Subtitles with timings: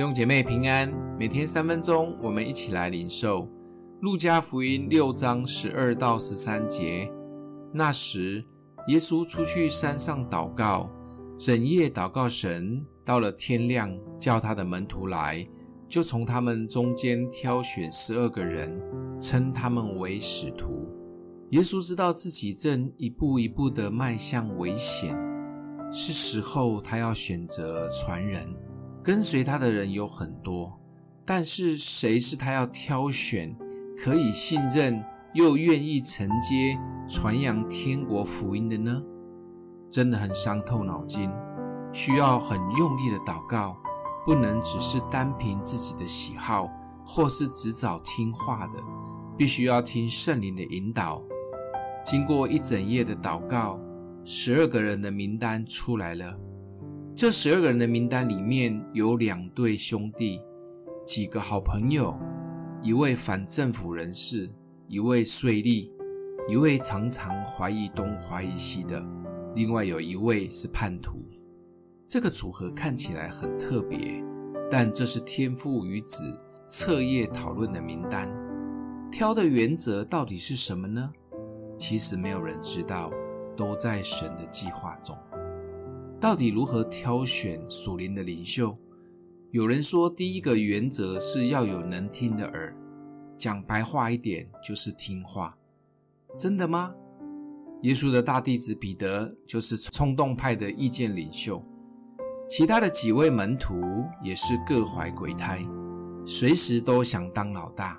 [0.00, 3.46] 弟兄姐妹平安，每天三分钟，我们一起来领受
[4.00, 7.12] 路加福音六章十二到十三节。
[7.70, 8.42] 那时，
[8.88, 10.88] 耶稣出去山上祷告，
[11.38, 12.82] 整夜祷告神。
[13.04, 15.46] 到了天亮，叫他的门徒来，
[15.86, 18.80] 就从他们中间挑选十二个人，
[19.20, 20.88] 称他们为使徒。
[21.50, 25.14] 耶稣知道自己正一步一步地迈向危险，
[25.92, 28.48] 是时候他要选择传人。
[29.02, 30.78] 跟随他的人有很多，
[31.24, 33.56] 但是谁是他要挑选、
[33.96, 39.02] 可以信任又愿意承接传扬天国福音的呢？
[39.90, 41.30] 真的很伤透脑筋，
[41.92, 43.76] 需要很用力的祷告，
[44.26, 46.70] 不能只是单凭自己的喜好，
[47.04, 48.78] 或是只找听话的，
[49.36, 51.22] 必须要听圣灵的引导。
[52.04, 53.80] 经过一整夜的祷告，
[54.24, 56.38] 十二个人的名单出来了。
[57.20, 60.40] 这十二个人的名单里面有两对兄弟，
[61.04, 62.18] 几个好朋友，
[62.80, 64.50] 一位反政府人士，
[64.88, 65.90] 一位税吏，
[66.48, 69.04] 一位常常怀疑东怀疑西的，
[69.54, 71.22] 另外有一位是叛徒。
[72.08, 74.24] 这个组合看起来很特别，
[74.70, 76.24] 但这是天父与子
[76.66, 78.32] 彻夜讨论的名单。
[79.12, 81.12] 挑的原则到底是什么呢？
[81.76, 83.10] 其实没有人知道，
[83.54, 85.14] 都在神的计划中。
[86.20, 88.76] 到底如何挑选属灵的领袖？
[89.52, 92.76] 有人说，第一个原则是要有能听的耳，
[93.38, 95.56] 讲白话一点就是听话。
[96.38, 96.92] 真的吗？
[97.82, 101.64] 耶稣的大弟子彼得就是冲动派的意见领袖，
[102.46, 105.66] 其他的几位门徒也是各怀鬼胎，
[106.26, 107.98] 随时都想当老大。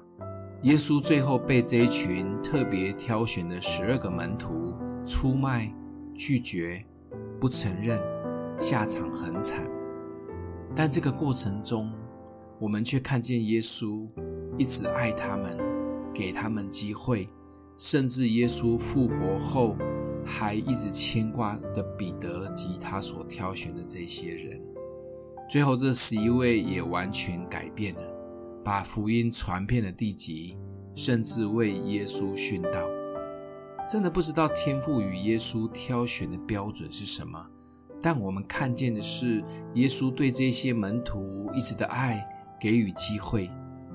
[0.61, 5.73] 耶稣最后被这一群特别挑选的十二个门徒出卖、
[6.13, 6.85] 拒绝。
[7.41, 7.99] 不承认，
[8.61, 9.67] 下场很惨。
[10.73, 11.91] 但这个过程中，
[12.59, 14.07] 我们却看见耶稣
[14.57, 15.57] 一直爱他们，
[16.13, 17.27] 给他们机会，
[17.77, 19.75] 甚至耶稣复活后
[20.23, 24.61] 还一直牵挂的彼得及他所挑选的这些人。
[25.49, 28.01] 最后，这十一位也完全改变了，
[28.63, 30.55] 把福音传遍了地极，
[30.95, 32.87] 甚至为耶稣殉道。
[33.89, 37.45] 真的不知道天父与耶稣挑选的标准是什么，
[38.01, 39.43] 但我们看见的是
[39.75, 42.27] 耶稣对这些门徒一直的爱，
[42.59, 43.49] 给予机会。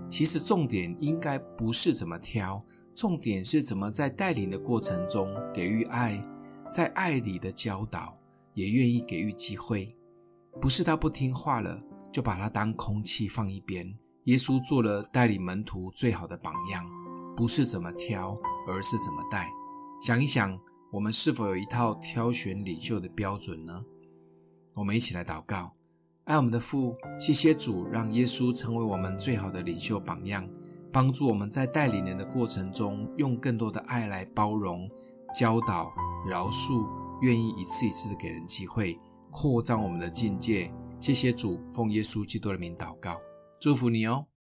[0.09, 2.65] 其实重点应该不是怎么挑，
[2.95, 6.25] 重点是怎么在带领的过程中给予爱，
[6.71, 8.17] 在爱里的教导，
[8.55, 9.93] 也愿意给予机会。
[10.61, 13.93] 不是他不听话了，就把他当空气放一边。
[14.25, 16.87] 耶稣做了带领门徒最好的榜样，
[17.37, 18.37] 不是怎么挑，
[18.69, 19.49] 而是怎么带。
[20.01, 20.59] 想一想，
[20.93, 23.85] 我们是否有一套挑选领袖的标准呢？
[24.77, 25.73] 我们一起来祷告，
[26.25, 30.47] 爱我们的父，谢谢主，让耶稣成为我们最好的领袖榜样，
[30.93, 34.87] 帮助我们在带领人的过程中，用更多的爱来包容、
[35.35, 35.91] 教导、
[36.29, 36.87] 饶恕，
[37.23, 39.01] 愿意一次一次的给人机会，
[39.31, 40.71] 扩张我们的境界。
[41.01, 43.17] 谢谢主，奉耶稣基督的名祷告，
[43.59, 44.27] 祝福你哦。